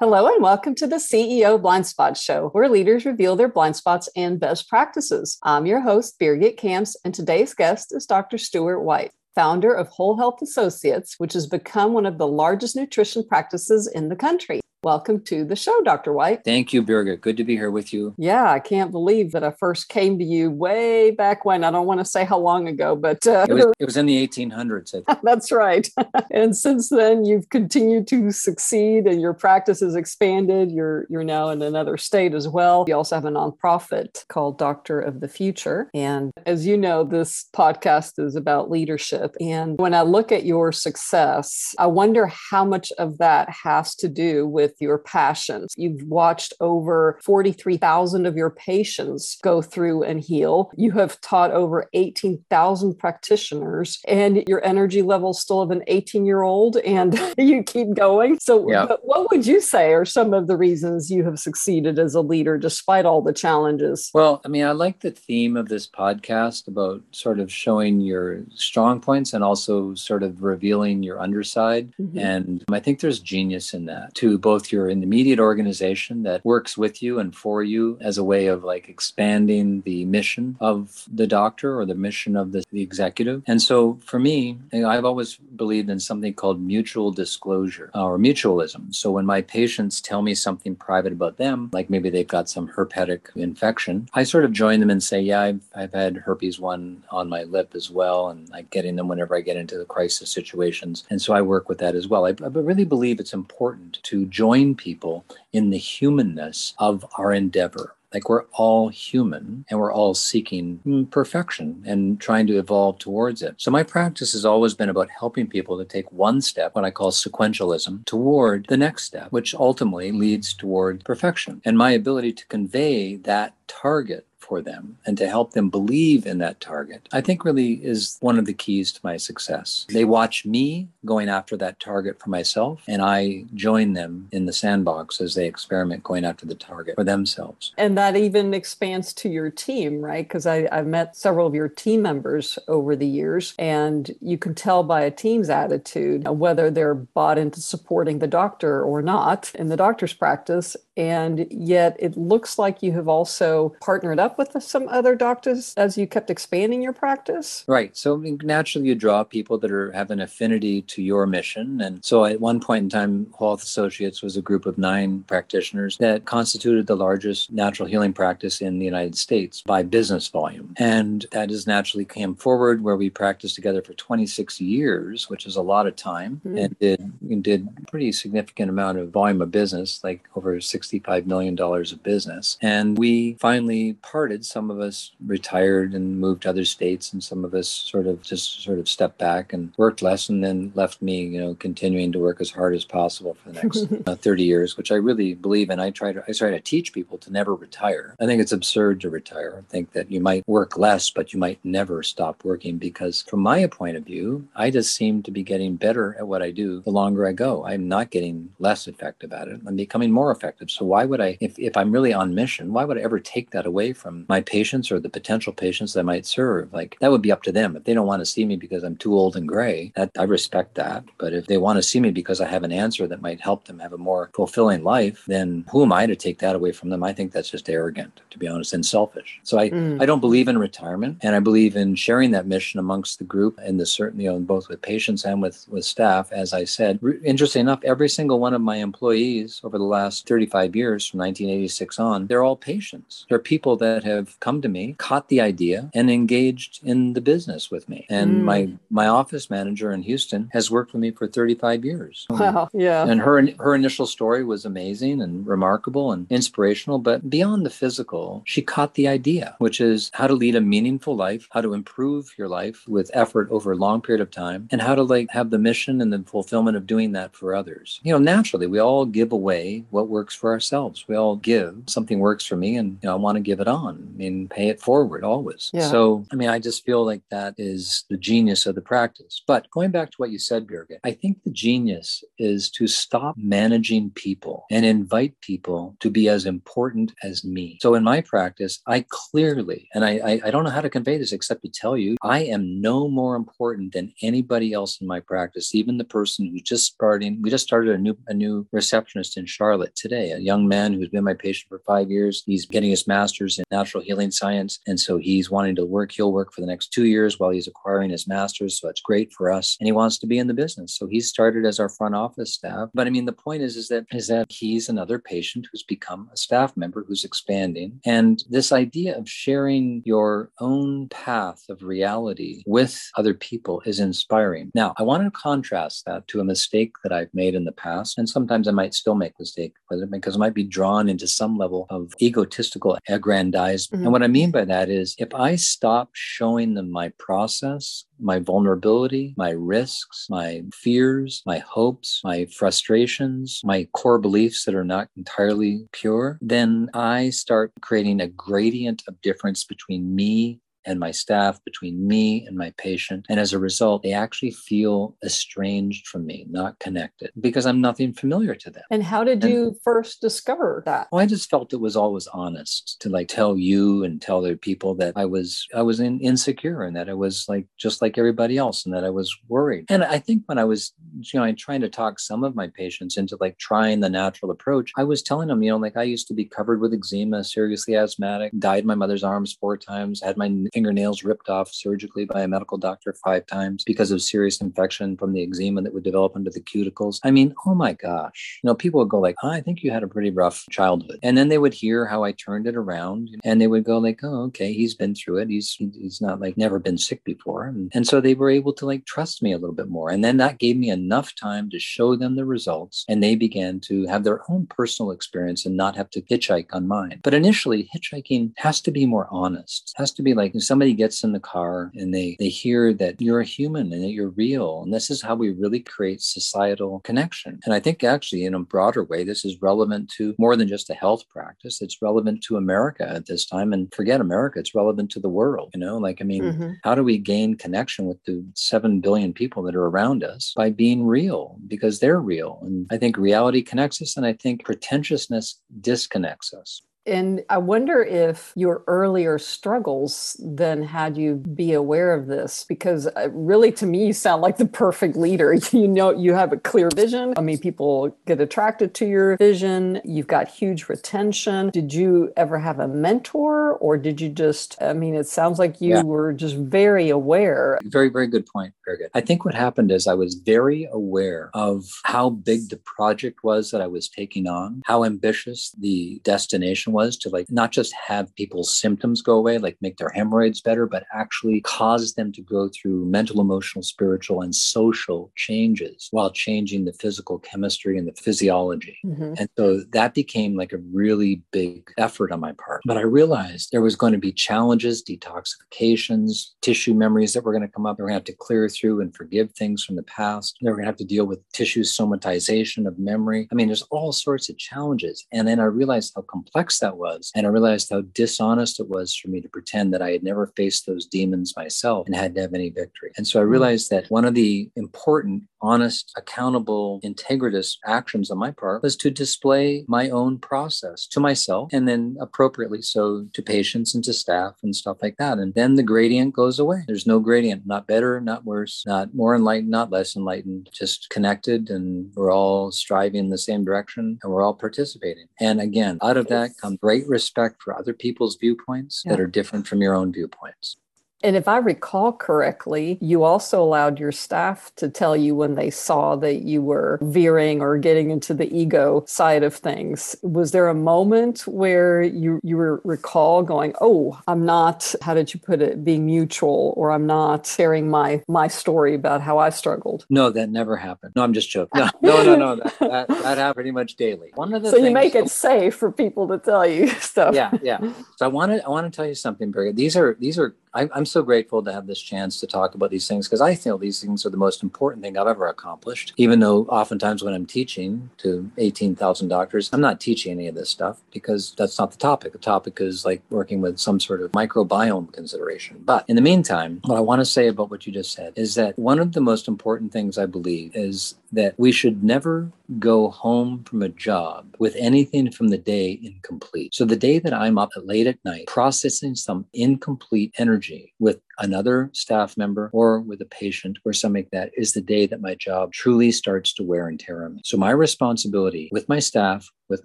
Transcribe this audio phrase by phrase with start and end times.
[0.00, 4.08] Hello and welcome to the CEO Blind Spot Show, where leaders reveal their blind spots
[4.14, 5.38] and best practices.
[5.42, 8.38] I'm your host, Birgit Kamps, and today's guest is Dr.
[8.38, 13.26] Stuart White, founder of Whole Health Associates, which has become one of the largest nutrition
[13.26, 14.60] practices in the country.
[14.84, 16.12] Welcome to the show, Dr.
[16.12, 16.44] White.
[16.44, 17.20] Thank you, Birgit.
[17.20, 18.14] Good to be here with you.
[18.16, 21.64] Yeah, I can't believe that I first came to you way back when.
[21.64, 24.06] I don't want to say how long ago, but uh, it, was, it was in
[24.06, 24.94] the 1800s.
[25.24, 25.88] that's right.
[26.30, 30.70] and since then, you've continued to succeed, and your practice has expanded.
[30.70, 32.84] You're you're now in another state as well.
[32.86, 37.46] You also have a nonprofit called Doctor of the Future, and as you know, this
[37.52, 39.34] podcast is about leadership.
[39.40, 44.08] And when I look at your success, I wonder how much of that has to
[44.08, 45.74] do with with your passions.
[45.76, 50.70] You've watched over 43,000 of your patients go through and heal.
[50.76, 56.42] You have taught over 18,000 practitioners, and your energy level still of an 18 year
[56.42, 58.38] old, and you keep going.
[58.40, 58.86] So, yeah.
[59.02, 62.58] what would you say are some of the reasons you have succeeded as a leader
[62.58, 64.10] despite all the challenges?
[64.14, 68.42] Well, I mean, I like the theme of this podcast about sort of showing your
[68.54, 71.92] strong points and also sort of revealing your underside.
[72.00, 72.18] Mm-hmm.
[72.18, 76.76] And I think there's genius in that to both both your immediate organization that works
[76.76, 81.28] with you and for you as a way of like expanding the mission of the
[81.28, 83.40] doctor or the mission of the, the executive.
[83.46, 88.92] And so for me, I've always believed in something called mutual disclosure or mutualism.
[88.92, 92.66] So when my patients tell me something private about them, like maybe they've got some
[92.66, 97.04] herpetic infection, I sort of join them and say, yeah, I've, I've had herpes one
[97.12, 98.30] on my lip as well.
[98.30, 101.04] And I'm getting them whenever I get into the crisis situations.
[101.10, 102.26] And so I work with that as well.
[102.26, 107.32] I, I really believe it's important to join join people in the humanness of our
[107.32, 107.94] endeavor.
[108.14, 113.56] Like we're all human and we're all seeking perfection and trying to evolve towards it.
[113.58, 116.90] So my practice has always been about helping people to take one step, what I
[116.90, 121.60] call sequentialism, toward the next step, which ultimately leads toward perfection.
[121.66, 126.38] And my ability to convey that target for them and to help them believe in
[126.38, 129.86] that target, I think really is one of the keys to my success.
[129.90, 134.52] They watch me going after that target for myself, and I join them in the
[134.52, 137.72] sandbox as they experiment going after the target for themselves.
[137.76, 140.26] And that even expands to your team, right?
[140.26, 144.82] Because I've met several of your team members over the years, and you can tell
[144.82, 149.76] by a team's attitude whether they're bought into supporting the doctor or not in the
[149.76, 150.76] doctor's practice.
[150.98, 155.96] And yet it looks like you have also partnered up with some other doctors as
[155.96, 157.64] you kept expanding your practice?
[157.68, 157.96] Right.
[157.96, 161.80] So naturally, you draw people that are have an affinity to your mission.
[161.80, 165.96] And so at one point in time, Health Associates was a group of nine practitioners
[165.98, 170.74] that constituted the largest natural healing practice in the United States by business volume.
[170.78, 175.54] And that has naturally came forward where we practiced together for 26 years, which is
[175.54, 176.58] a lot of time, mm-hmm.
[176.58, 182.02] and did did pretty significant amount of volume of business, like over $65 million of
[182.02, 182.58] business.
[182.62, 187.44] And we finally parted some of us retired and moved to other states, and some
[187.44, 191.02] of us sort of just sort of stepped back and worked less, and then left
[191.02, 194.42] me, you know, continuing to work as hard as possible for the next uh, 30
[194.42, 195.80] years, which I really believe in.
[195.80, 198.14] I try to I try to teach people to never retire.
[198.20, 199.56] I think it's absurd to retire.
[199.58, 203.40] I think that you might work less, but you might never stop working because, from
[203.40, 206.80] my point of view, I just seem to be getting better at what I do
[206.82, 207.64] the longer I go.
[207.64, 209.60] I'm not getting less effective at it.
[209.66, 210.70] I'm becoming more effective.
[210.70, 213.50] So why would I, if, if I'm really on mission, why would I ever take
[213.50, 216.72] that away from my patients or the potential patients that I might serve.
[216.72, 217.76] Like that would be up to them.
[217.76, 220.24] If they don't want to see me because I'm too old and gray, that I
[220.24, 221.04] respect that.
[221.18, 223.64] But if they want to see me because I have an answer that might help
[223.64, 226.90] them have a more fulfilling life, then who am I to take that away from
[226.90, 227.02] them?
[227.02, 229.40] I think that's just arrogant, to be honest, and selfish.
[229.42, 230.00] So I, mm.
[230.00, 233.58] I don't believe in retirement and I believe in sharing that mission amongst the group
[233.62, 236.32] and the certain, you know, both with patients and with, with staff.
[236.32, 240.28] As I said, re- interesting enough, every single one of my employees over the last
[240.28, 243.26] 35 years from 1986 on, they're all patients.
[243.28, 247.70] They're people that have come to me, caught the idea, and engaged in the business
[247.70, 248.06] with me.
[248.08, 248.44] And mm.
[248.44, 252.26] my my office manager in Houston has worked with me for 35 years.
[252.38, 253.04] Wow, yeah.
[253.04, 258.42] And her her initial story was amazing and remarkable and inspirational, but beyond the physical,
[258.46, 262.32] she caught the idea, which is how to lead a meaningful life, how to improve
[262.38, 265.50] your life with effort over a long period of time, and how to like have
[265.50, 268.00] the mission and the fulfillment of doing that for others.
[268.04, 271.04] You know, naturally, we all give away what works for for ourselves.
[271.06, 271.82] We all give.
[271.86, 274.08] Something works for me and you know, I want to give it on.
[274.14, 275.70] I mean, pay it forward always.
[275.74, 275.90] Yeah.
[275.90, 279.42] So, I mean, I just feel like that is the genius of the practice.
[279.46, 283.34] But going back to what you said, Birgit, I think the genius is to stop
[283.36, 287.78] managing people and invite people to be as important as me.
[287.82, 291.18] So in my practice, I clearly, and I, I, I don't know how to convey
[291.18, 295.20] this except to tell you, I am no more important than anybody else in my
[295.20, 297.42] practice, even the person who's just starting.
[297.42, 301.24] We just started a new a new receptionist in Charlotte today, young man who's been
[301.24, 302.42] my patient for five years.
[302.46, 304.78] He's getting his master's in natural healing science.
[304.86, 306.12] And so he's wanting to work.
[306.12, 308.78] He'll work for the next two years while he's acquiring his master's.
[308.78, 309.76] So it's great for us.
[309.80, 310.96] And he wants to be in the business.
[310.96, 312.88] So he started as our front office staff.
[312.94, 316.28] But I mean, the point is, is that is that he's another patient who's become
[316.32, 318.00] a staff member who's expanding.
[318.04, 324.70] And this idea of sharing your own path of reality with other people is inspiring.
[324.74, 328.18] Now, I want to contrast that to a mistake that I've made in the past.
[328.18, 331.86] And sometimes I might still make mistake because I might be drawn into some level
[331.90, 334.00] of egotistical aggrandizement.
[334.00, 334.06] Mm-hmm.
[334.06, 338.38] And what I mean by that is if I stop showing them my process, my
[338.38, 345.08] vulnerability, my risks, my fears, my hopes, my frustrations, my core beliefs that are not
[345.16, 351.62] entirely pure, then I start creating a gradient of difference between me and my staff,
[351.64, 353.26] between me and my patient.
[353.28, 358.14] And as a result, they actually feel estranged from me, not connected, because I'm nothing
[358.14, 358.84] familiar to them.
[358.90, 361.08] And how did and, you first discover that?
[361.12, 364.56] Well, I just felt it was always honest to like tell you and tell other
[364.56, 368.16] people that I was I was in, insecure and that I was like just like
[368.16, 369.84] everybody else and that I was worried.
[369.90, 373.16] And I think when I was you know trying to talk some of my patients
[373.18, 376.28] into like trying the natural approach, I was telling them, you know, like I used
[376.28, 380.48] to be covered with eczema, seriously asthmatic, died my mother's arms four times, had my
[380.78, 385.32] fingernails ripped off surgically by a medical doctor five times because of serious infection from
[385.32, 387.18] the eczema that would develop under the cuticles.
[387.24, 388.60] I mean, oh my gosh.
[388.62, 391.18] You know, people would go like, oh, I think you had a pretty rough childhood.
[391.24, 394.20] And then they would hear how I turned it around and they would go like,
[394.22, 395.48] oh, okay, he's been through it.
[395.48, 397.66] He's he's not like never been sick before.
[397.66, 400.10] And, and so they were able to like trust me a little bit more.
[400.10, 403.80] And then that gave me enough time to show them the results and they began
[403.80, 407.18] to have their own personal experience and not have to hitchhike on mine.
[407.24, 409.92] But initially, hitchhiking has to be more honest.
[409.96, 413.40] Has to be like somebody gets in the car and they they hear that you're
[413.40, 417.58] a human and that you're real and this is how we really create societal connection.
[417.64, 420.90] And i think actually in a broader way this is relevant to more than just
[420.90, 421.80] a health practice.
[421.82, 423.72] It's relevant to america at this time.
[423.72, 425.98] And forget america it's relevant to the world you know?
[425.98, 426.72] Like i mean mm-hmm.
[426.84, 430.70] how do we gain connection with the 7 billion people that are around us by
[430.70, 431.58] being real?
[431.66, 432.60] Because they're real.
[432.62, 438.02] And i think reality connects us and i think pretentiousness disconnects us and I wonder
[438.02, 443.86] if your earlier struggles then had you be aware of this, because uh, really to
[443.86, 445.56] me, you sound like the perfect leader.
[445.78, 447.34] You know, you have a clear vision.
[447.36, 450.00] I mean, people get attracted to your vision.
[450.04, 451.70] You've got huge retention.
[451.70, 455.80] Did you ever have a mentor, or did you just, I mean, it sounds like
[455.80, 456.02] you yeah.
[456.02, 457.78] were just very aware.
[457.84, 458.72] Very, very good point.
[458.84, 459.10] Very good.
[459.14, 463.70] I think what happened is I was very aware of how big the project was
[463.70, 468.34] that I was taking on, how ambitious the destination was to like not just have
[468.34, 472.68] people's symptoms go away, like make their hemorrhoids better, but actually cause them to go
[472.68, 478.98] through mental, emotional, spiritual, and social changes while changing the physical chemistry and the physiology.
[479.04, 479.34] Mm-hmm.
[479.38, 482.82] And so that became like a really big effort on my part.
[482.84, 487.62] But I realized there was going to be challenges, detoxifications, tissue memories that were going
[487.62, 487.98] to come up.
[487.98, 490.56] We're going to have to clear through and forgive things from the past.
[490.60, 493.48] We're going to have to deal with tissue somatization of memory.
[493.50, 495.26] I mean, there's all sorts of challenges.
[495.32, 497.30] And then I realized how complex that that was.
[497.34, 500.52] And I realized how dishonest it was for me to pretend that I had never
[500.56, 503.12] faced those demons myself and had to have any victory.
[503.16, 503.50] And so I hmm.
[503.50, 509.10] realized that one of the important honest, accountable, integritous actions on my part was to
[509.10, 514.54] display my own process to myself and then appropriately so to patients and to staff
[514.62, 515.38] and stuff like that.
[515.38, 516.84] And then the gradient goes away.
[516.86, 521.70] There's no gradient, not better, not worse, not more enlightened, not less enlightened, just connected
[521.70, 525.26] and we're all striving in the same direction and we're all participating.
[525.40, 529.12] And again, out of that comes great respect for other people's viewpoints yeah.
[529.12, 530.76] that are different from your own viewpoints.
[531.22, 535.70] And if I recall correctly, you also allowed your staff to tell you when they
[535.70, 540.14] saw that you were veering or getting into the ego side of things.
[540.22, 545.34] Was there a moment where you you were recall going, "Oh, I'm not how did
[545.34, 549.50] you put it, being mutual or I'm not sharing my my story about how I
[549.50, 551.14] struggled?" No, that never happened.
[551.16, 551.80] No, I'm just joking.
[551.80, 552.54] No, no, no, no.
[552.56, 554.30] that, that, that happened pretty much daily.
[554.34, 555.26] One of the So things, you make it oh.
[555.26, 557.34] safe for people to tell you stuff.
[557.34, 557.78] Yeah, yeah.
[558.16, 559.74] So I want to I want to tell you something, Birgit.
[559.74, 562.90] These are these are I, am so grateful to have this chance to talk about
[562.90, 566.12] these things because I feel these things are the most important thing I've ever accomplished.
[566.16, 570.70] Even though oftentimes when I'm teaching to 18,000 doctors, I'm not teaching any of this
[570.70, 572.32] stuff because that's not the topic.
[572.32, 575.82] The topic is like working with some sort of microbiome consideration.
[575.84, 578.54] But in the meantime, what I want to say about what you just said is
[578.54, 583.08] that one of the most important things I believe is that we should never go
[583.10, 586.74] home from a job with anything from the day incomplete.
[586.74, 590.57] So the day that I'm up late at night processing some incomplete energy
[590.98, 595.06] with another staff member or with a patient or something like that is the day
[595.06, 597.40] that my job truly starts to wear and tear on me.
[597.44, 599.84] So my responsibility with my staff, with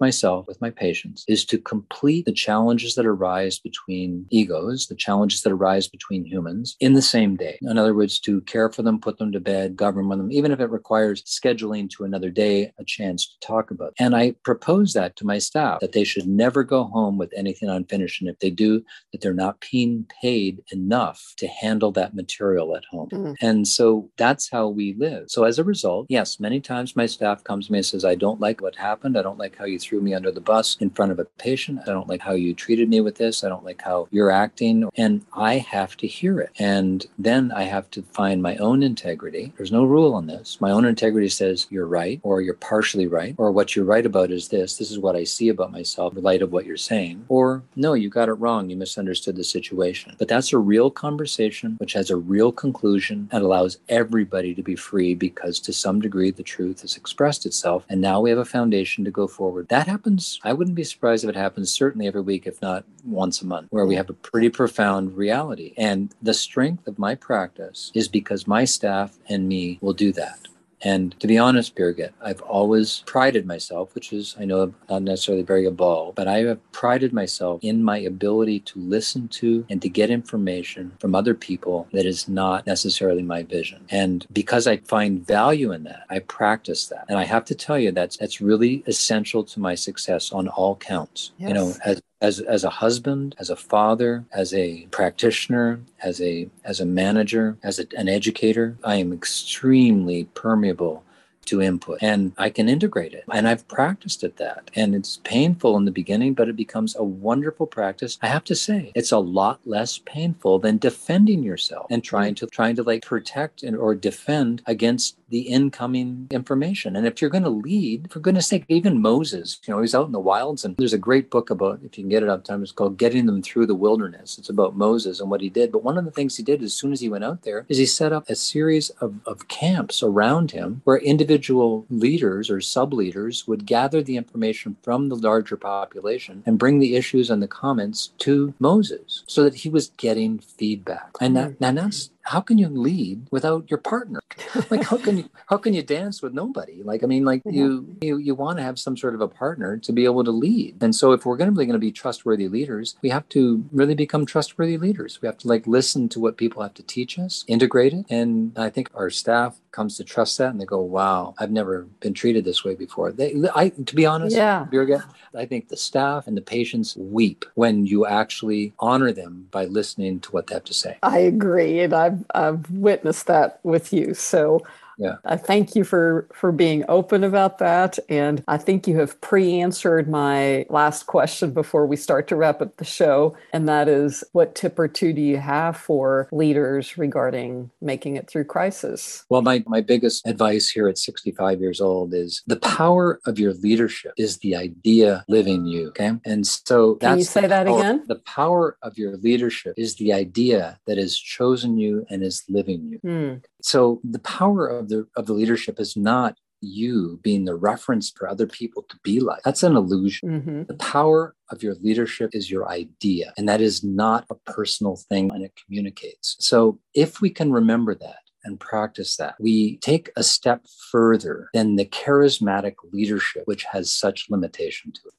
[0.00, 5.42] myself, with my patients, is to complete the challenges that arise between egos, the challenges
[5.42, 7.58] that arise between humans in the same day.
[7.62, 10.60] In other words, to care for them, put them to bed, govern them, even if
[10.60, 13.88] it requires scheduling to another day a chance to talk about.
[13.88, 14.04] It.
[14.04, 17.68] And I propose that to my staff that they should never go home with anything
[17.68, 18.20] unfinished.
[18.20, 22.84] And if they do, that they're not being paid enough to handle that material at
[22.90, 23.08] home.
[23.10, 23.34] Mm.
[23.40, 25.24] And so that's how we live.
[25.28, 28.14] So as a result, yes, many times my staff comes to me and says, I
[28.14, 29.18] don't like what happened.
[29.18, 31.80] I don't like how you threw me under the bus in front of a patient.
[31.82, 33.44] I don't like how you treated me with this.
[33.44, 34.88] I don't like how you're acting.
[34.96, 36.50] And I have to hear it.
[36.58, 39.52] And then I have to find my own integrity.
[39.56, 40.60] There's no rule on this.
[40.60, 44.30] My own integrity says you're right or you're partially right or what you're right about
[44.30, 44.76] is this.
[44.76, 47.24] This is what I see about myself in light of what you're saying.
[47.28, 48.70] Or no, you got it wrong.
[48.70, 50.14] You misunderstood the situation.
[50.18, 54.76] But that's a real conversation which has a real conclusion and allows everybody to be
[54.76, 57.84] free because to some degree the truth has expressed itself.
[57.88, 60.38] And now we have a foundation to go forward that happens.
[60.42, 63.68] I wouldn't be surprised if it happens certainly every week, if not once a month,
[63.70, 65.74] where we have a pretty profound reality.
[65.76, 70.48] And the strength of my practice is because my staff and me will do that.
[70.84, 75.42] And to be honest, Birgit, I've always prided myself, which is, I know, not necessarily
[75.42, 79.88] very evolved, but I have prided myself in my ability to listen to and to
[79.88, 83.86] get information from other people that is not necessarily my vision.
[83.90, 87.06] And because I find value in that, I practice that.
[87.08, 90.76] And I have to tell you, that's, that's really essential to my success on all
[90.76, 91.32] counts.
[91.38, 91.48] Yes.
[91.48, 96.48] You know, as as as a husband, as a father, as a practitioner, as a
[96.64, 101.04] as a manager, as a, an educator, I am extremely permeable
[101.46, 103.24] to input and I can integrate it.
[103.32, 104.70] And I've practiced at that.
[104.74, 108.18] And it's painful in the beginning, but it becomes a wonderful practice.
[108.22, 112.46] I have to say, it's a lot less painful than defending yourself and trying to
[112.46, 116.94] trying to like protect and or defend against the incoming information.
[116.94, 120.06] And if you're going to lead, for goodness sake, even Moses, you know, he's out
[120.06, 122.44] in the wilds and there's a great book about, if you can get it up
[122.44, 124.38] time, it's called Getting Them Through the Wilderness.
[124.38, 125.72] It's about Moses and what he did.
[125.72, 127.78] But one of the things he did as soon as he went out there is
[127.78, 132.60] he set up a series of, of camps around him where individuals individual leaders or
[132.60, 137.42] sub leaders would gather the information from the larger population and bring the issues and
[137.42, 141.10] the comments to Moses so that he was getting feedback.
[141.20, 144.20] And that, and that's how can you lead without your partner
[144.70, 146.82] like how can you how can you dance with nobody?
[146.82, 149.76] Like i mean like you you you want to have some sort of a partner
[149.78, 150.82] to be able to lead.
[150.82, 153.64] And so if we're going to be going to be trustworthy leaders we have to
[153.72, 155.20] really become trustworthy leaders.
[155.20, 158.06] We have to like listen to what people have to teach us integrate it.
[158.10, 161.82] And i think our staff comes to trust that and they go wow i've never
[162.00, 163.12] been treated this way before.
[163.12, 164.66] They i to be honest yeah.
[164.70, 165.02] Birgit,
[165.34, 170.20] i think the staff and the patients weep when you actually honor them by listening
[170.20, 170.98] to what they have to say.
[171.02, 174.14] I agree and I've I've witnessed that with you.
[174.24, 174.62] So
[174.98, 175.16] yeah.
[175.24, 180.08] I thank you for for being open about that and I think you have pre-answered
[180.08, 184.54] my last question before we start to wrap up the show and that is what
[184.54, 189.24] tip or two do you have for leaders regarding making it through crisis?
[189.28, 193.54] Well, my my biggest advice here at 65 years old is the power of your
[193.54, 196.12] leadership is the idea living you, okay?
[196.24, 198.04] And so Can you say that power, again?
[198.06, 202.84] The power of your leadership is the idea that has chosen you and is living
[202.84, 202.98] you.
[202.98, 203.34] Hmm.
[203.64, 208.28] So the power of the of the leadership is not you being the reference for
[208.28, 209.42] other people to be like.
[209.42, 210.28] That's an illusion.
[210.28, 210.62] Mm-hmm.
[210.64, 215.30] The power of your leadership is your idea, and that is not a personal thing
[215.32, 216.36] and it communicates.
[216.40, 221.76] So if we can remember that, and practice that, we take a step further than
[221.76, 225.14] the charismatic leadership, which has such limitation to it.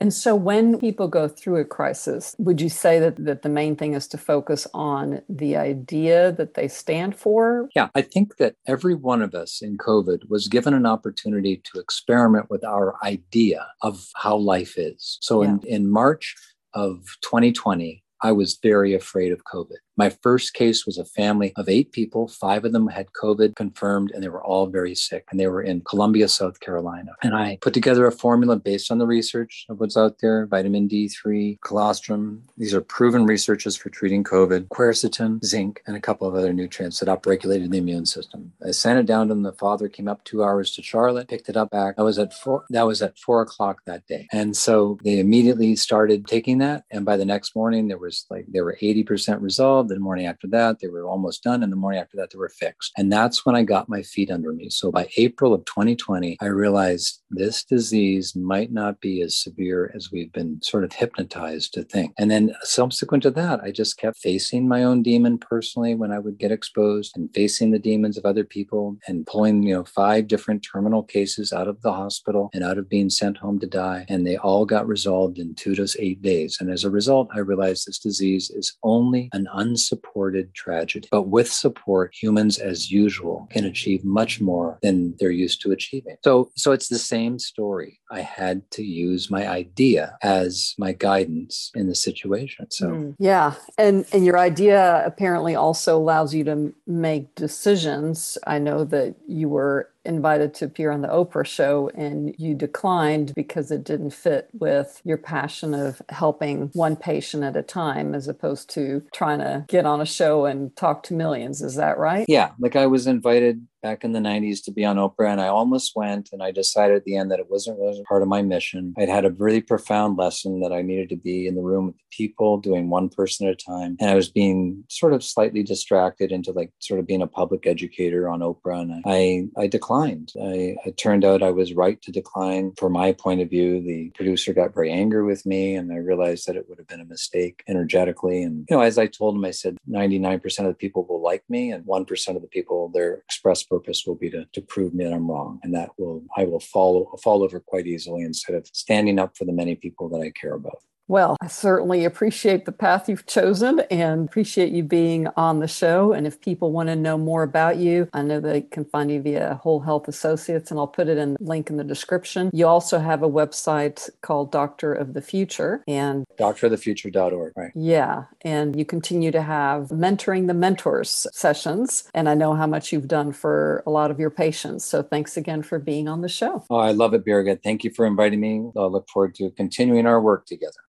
[0.00, 3.74] And so when people go through a crisis, would you say that, that the main
[3.74, 7.68] thing is to focus on the idea that they stand for?
[7.74, 11.80] Yeah, I think that every one of us in COVID was given an opportunity to
[11.80, 15.18] experiment with our idea of how life is.
[15.20, 15.50] So yeah.
[15.50, 16.36] in, in March
[16.74, 19.78] of 2020, I was very afraid of COVID.
[19.98, 22.28] My first case was a family of eight people.
[22.28, 25.24] Five of them had COVID confirmed, and they were all very sick.
[25.30, 27.12] And they were in Columbia, South Carolina.
[27.20, 30.88] And I put together a formula based on the research of what's out there vitamin
[30.88, 32.44] D3, colostrum.
[32.56, 37.00] These are proven researches for treating COVID, quercetin, zinc, and a couple of other nutrients
[37.00, 38.52] that upregulated the immune system.
[38.64, 39.42] I sent it down to them.
[39.42, 41.96] The father came up two hours to Charlotte, picked it up back.
[41.96, 42.64] That was at four.
[42.70, 44.28] That was at four o'clock that day.
[44.32, 46.84] And so they immediately started taking that.
[46.92, 49.87] And by the next morning, there was like they were 80% resolved.
[49.88, 51.62] The morning after that, they were almost done.
[51.62, 52.92] And the morning after that, they were fixed.
[52.96, 54.70] And that's when I got my feet under me.
[54.70, 60.10] So by April of 2020, I realized this disease might not be as severe as
[60.12, 62.12] we've been sort of hypnotized to think.
[62.18, 66.18] And then subsequent to that, I just kept facing my own demon personally when I
[66.18, 70.28] would get exposed and facing the demons of other people and pulling, you know, five
[70.28, 74.06] different terminal cases out of the hospital and out of being sent home to die.
[74.08, 76.58] And they all got resolved in two to eight days.
[76.60, 79.46] And as a result, I realized this disease is only an
[79.78, 81.08] unsupported tragedy.
[81.10, 86.16] But with support, humans as usual can achieve much more than they're used to achieving.
[86.24, 88.00] So so it's the same story.
[88.10, 92.70] I had to use my idea as my guidance in the situation.
[92.70, 93.54] So mm, yeah.
[93.76, 98.36] And and your idea apparently also allows you to make decisions.
[98.46, 103.34] I know that you were invited to appear on the Oprah show and you declined
[103.34, 108.26] because it didn't fit with your passion of helping one patient at a time as
[108.26, 111.62] opposed to trying to get on a show and talk to millions.
[111.62, 112.24] Is that right?
[112.28, 112.52] Yeah.
[112.58, 115.92] Like I was invited back in the 90s to be on Oprah, and I almost
[115.94, 116.30] went.
[116.32, 118.94] And I decided at the end that it wasn't really part of my mission.
[118.98, 121.96] I'd had a really profound lesson that I needed to be in the room with
[121.96, 123.96] the people, doing one person at a time.
[124.00, 127.66] And I was being sort of slightly distracted into like sort of being a public
[127.66, 128.82] educator on Oprah.
[128.82, 130.32] And I, I declined.
[130.40, 132.72] I, it turned out I was right to decline.
[132.76, 136.46] From my point of view, the producer got very angry with me, and I realized
[136.46, 138.42] that it would have been a mistake energetically.
[138.42, 141.44] And, you know, as I told him, I said 99% of the people will like
[141.48, 145.04] me, and 1% of the people, their express purpose will be to, to prove me
[145.04, 145.60] that I'm wrong.
[145.62, 149.44] And that will, I will fall, fall over quite easily instead of standing up for
[149.44, 150.82] the many people that I care about.
[151.08, 156.12] Well, I certainly appreciate the path you've chosen and appreciate you being on the show.
[156.12, 159.22] And if people want to know more about you, I know they can find you
[159.22, 162.50] via Whole Health Associates, and I'll put it in the link in the description.
[162.52, 167.72] You also have a website called Doctor of the Future and doctorofthefuture.org, right?
[167.74, 168.24] Yeah.
[168.42, 172.10] And you continue to have mentoring the mentors sessions.
[172.12, 174.84] And I know how much you've done for a lot of your patients.
[174.84, 176.66] So thanks again for being on the show.
[176.68, 177.62] Oh, I love it, Birgit.
[177.62, 178.70] Thank you for inviting me.
[178.76, 180.80] I look forward to continuing our work together.